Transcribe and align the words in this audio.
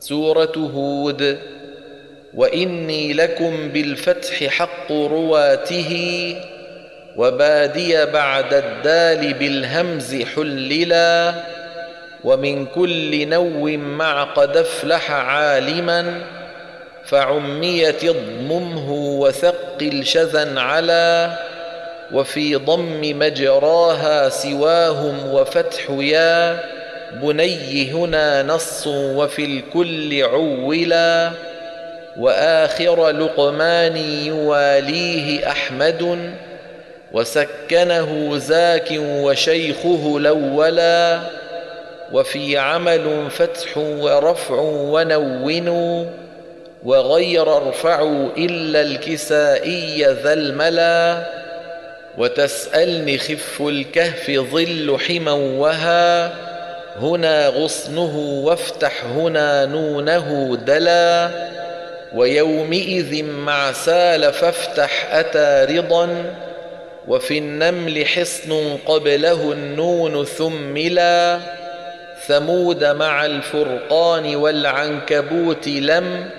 سورة 0.00 0.52
هود 0.56 1.38
وإني 2.34 3.12
لكم 3.12 3.68
بالفتح 3.68 4.44
حق 4.44 4.92
رواته 4.92 5.92
وبادي 7.16 8.06
بعد 8.06 8.54
الدال 8.54 9.34
بالهمز 9.34 10.22
حللا 10.22 11.34
ومن 12.24 12.66
كل 12.66 13.28
نو 13.28 13.66
مع 13.76 14.24
قد 14.24 14.56
افلح 14.56 15.10
عالما 15.10 16.20
فعميت 17.04 18.04
اضممه 18.04 18.92
وثقل 18.92 20.04
شذا 20.06 20.60
على 20.60 21.36
وفي 22.12 22.54
ضم 22.56 23.00
مجراها 23.18 24.28
سواهم 24.28 25.34
وفتح 25.34 25.90
يا 25.90 26.60
بني 27.12 27.92
هنا 27.92 28.42
نص 28.42 28.86
وفي 28.86 29.44
الكل 29.44 30.22
عولا 30.22 31.30
وآخر 32.18 33.10
لقمان 33.10 33.96
يواليه 33.96 35.48
أحمد 35.48 36.32
وسكنه 37.12 38.36
زاك 38.36 38.88
وشيخه 38.98 40.16
الاولا 40.16 41.20
وفي 42.12 42.58
عمل 42.58 43.30
فتح 43.30 43.78
ورفع 43.78 44.60
ونون 45.42 46.10
وغير 46.84 47.56
ارفعوا 47.56 48.28
إلا 48.38 48.82
الكسائي 48.82 50.04
ذا 50.04 50.32
الملا. 50.32 51.26
وتسألني 52.18 53.18
خف 53.18 53.62
الكهف 53.62 54.30
ظل 54.30 54.98
حما 54.98 55.32
وها 55.32 56.32
هنا 57.00 57.48
غصنه 57.48 58.16
وافتح 58.44 59.04
هنا 59.04 59.66
نونه 59.66 60.58
دلا 60.66 61.30
ويومئذ 62.14 63.24
مع 63.24 63.72
سال 63.72 64.32
فافتح 64.32 65.14
أتى 65.14 65.78
رضا 65.78 66.34
وفي 67.08 67.38
النمل 67.38 68.06
حصن 68.06 68.78
قبله 68.86 69.52
النون 69.52 70.24
ثملا 70.24 71.38
ثمود 72.26 72.84
مع 72.84 73.26
الفرقان 73.26 74.36
والعنكبوت 74.36 75.68
لم 75.68 76.30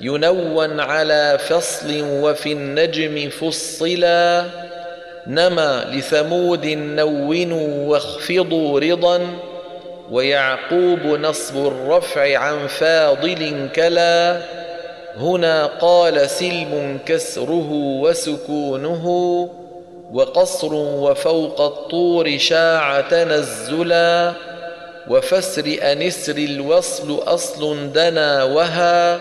ينون 0.00 0.80
على 0.80 1.38
فصل 1.48 2.02
وفي 2.02 2.52
النجم 2.52 3.30
فصلا 3.30 4.44
نما 5.26 5.84
لثمود 5.92 6.66
نونوا 6.66 7.88
واخفضوا 7.88 8.80
رضا 8.80 9.20
ويعقوب 10.10 11.00
نصب 11.06 11.66
الرفع 11.66 12.38
عن 12.38 12.66
فاضل 12.66 13.68
كلا. 13.76 14.40
هنا 15.20 15.66
قال 15.66 16.30
سلم 16.30 16.98
كسره 17.06 17.68
وسكونه 17.72 19.06
وقصر 20.12 20.74
وفوق 20.74 21.60
الطور 21.60 22.38
شاع 22.38 23.00
تنزلا. 23.00 24.32
وفسر 25.08 25.76
أنسر 25.82 26.36
الوصل 26.36 27.22
أصل 27.26 27.92
دنا 27.92 28.44
وها. 28.44 29.20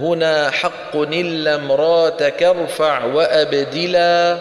هنا 0.00 0.50
حق 0.50 0.96
إلا 0.96 1.54
امراتك 1.54 2.42
ارفع 2.42 3.04
وأبدلا. 3.04 4.38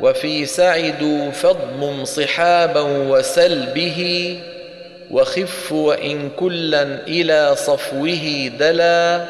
وفي 0.00 0.46
سعد 0.46 1.30
فضم 1.32 2.04
صحابا 2.04 2.80
وسل 2.80 3.66
به 3.66 4.40
وخف 5.10 5.72
وإن 5.72 6.30
كلا 6.30 6.82
إلى 7.06 7.54
صفوه 7.56 8.50
دلا 8.58 9.24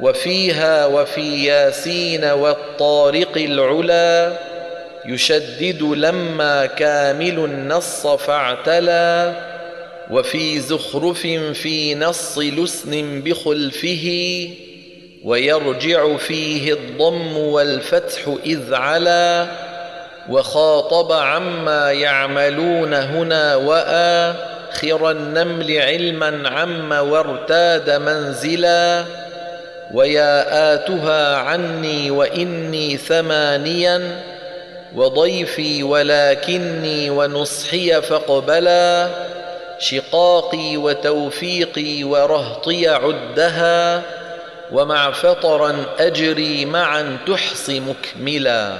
وفيها 0.00 0.86
وفي 0.86 1.44
ياسين 1.44 2.24
والطارق 2.24 3.32
العلا 3.36 4.32
يشدد 5.06 5.82
لما 5.82 6.66
كامل 6.66 7.38
النص 7.38 8.06
فاعتلى 8.06 9.34
وفي 10.10 10.60
زخرف 10.60 11.20
في 11.52 11.94
نص 11.94 12.38
لسن 12.38 13.20
بخلفه 13.20 14.08
ويرجع 15.24 16.16
فيه 16.16 16.72
الضم 16.72 17.36
والفتح 17.36 18.34
إذ 18.46 18.74
علا 18.74 19.46
وخاطب 20.28 21.12
عما 21.12 21.92
يعملون 21.92 22.94
هنا 22.94 23.56
وآخر 24.66 25.10
النمل 25.10 25.78
علما 25.78 26.48
عم 26.48 26.92
وارتاد 26.92 27.90
منزلا 27.90 29.04
ويا 29.94 30.74
آتها 30.74 31.36
عني 31.36 32.10
وإني 32.10 32.96
ثمانيا 32.96 34.22
وضيفي 34.94 35.82
ولكني 35.82 37.10
ونصحي 37.10 38.02
فاقبلا 38.02 39.08
شقاقي 39.78 40.76
وتوفيقي 40.76 42.04
ورهطي 42.04 42.88
عدها 42.88 44.02
ومع 44.72 45.10
فطرا 45.10 45.76
أجري 45.98 46.64
معا 46.64 47.18
تحصي 47.26 47.80
مكملا 47.80 48.72